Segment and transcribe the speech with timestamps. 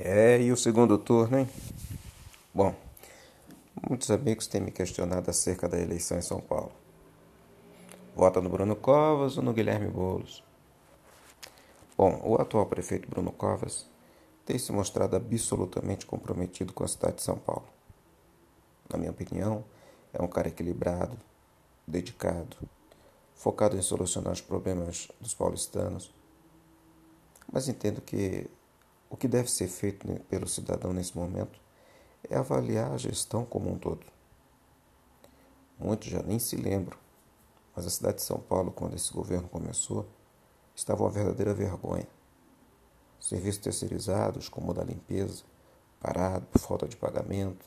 [0.00, 1.48] É, e o segundo turno, hein?
[2.54, 2.72] Bom,
[3.88, 6.70] muitos amigos têm me questionado acerca da eleição em São Paulo.
[8.14, 10.44] Vota no Bruno Covas ou no Guilherme Boulos?
[11.96, 13.90] Bom, o atual prefeito Bruno Covas
[14.46, 17.66] tem se mostrado absolutamente comprometido com a cidade de São Paulo.
[18.88, 19.64] Na minha opinião,
[20.12, 21.18] é um cara equilibrado,
[21.84, 22.56] dedicado,
[23.34, 26.14] focado em solucionar os problemas dos paulistanos.
[27.52, 28.48] Mas entendo que
[29.10, 31.58] o que deve ser feito pelo cidadão nesse momento
[32.28, 34.06] é avaliar a gestão como um todo.
[35.78, 36.98] Muitos já nem se lembram,
[37.74, 40.06] mas a cidade de São Paulo, quando esse governo começou,
[40.74, 42.06] estava uma verdadeira vergonha.
[43.18, 45.44] Serviços terceirizados, como o da limpeza,
[46.00, 47.64] parado por falta de pagamento,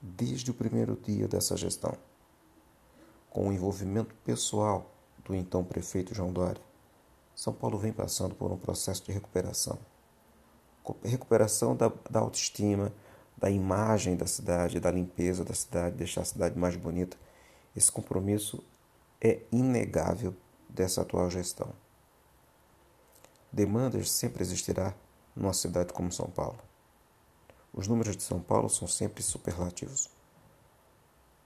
[0.00, 1.94] desde o primeiro dia dessa gestão,
[3.30, 4.90] com o envolvimento pessoal
[5.24, 6.62] do então prefeito João Dória,
[7.34, 9.78] São Paulo vem passando por um processo de recuperação
[11.02, 12.92] recuperação da, da autoestima,
[13.36, 17.16] da imagem da cidade, da limpeza da cidade, deixar a cidade mais bonita.
[17.76, 18.62] Esse compromisso
[19.20, 20.34] é inegável
[20.68, 21.72] dessa atual gestão.
[23.52, 24.94] Demandas sempre existirá
[25.34, 26.58] numa cidade como São Paulo.
[27.72, 30.10] Os números de São Paulo são sempre superlativos.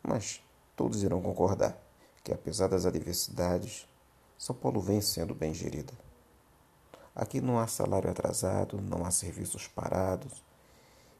[0.03, 0.43] Mas
[0.77, 1.77] todos irão concordar
[2.23, 3.87] que, apesar das adversidades,
[4.37, 5.93] São Paulo vem sendo bem gerida.
[7.19, 10.45] Aqui não há salário atrasado, não há serviços parados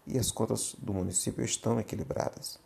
[0.07, 2.61] e as contas do município estão equilibradas.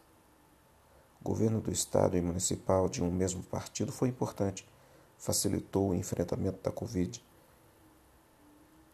[1.19, 4.69] O governo do estado e municipal de um mesmo partido foi importante,
[5.17, 7.25] facilitou o enfrentamento da Covid.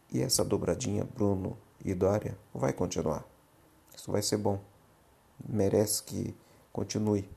[0.09, 3.25] E essa dobradinha Bruno e Dória vai continuar.
[3.93, 4.61] Isso vai ser bom.
[5.49, 6.33] Merece que
[6.71, 7.29] continue.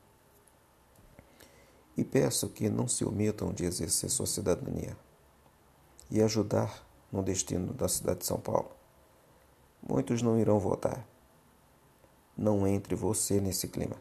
[1.96, 4.96] E peço que não se omitam de exercer sua cidadania
[6.08, 8.70] e ajudar no destino da cidade de São Paulo.
[9.86, 11.06] Muitos não irão votar.
[12.36, 13.96] Não entre você nesse clima.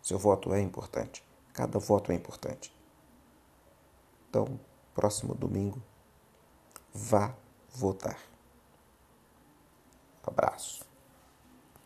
[0.00, 1.24] Seu voto é importante.
[1.52, 2.72] Cada voto é importante.
[4.28, 4.60] Então,
[4.94, 5.82] próximo domingo,
[6.94, 7.34] vá
[7.74, 8.18] votar.
[10.22, 10.89] Abraço.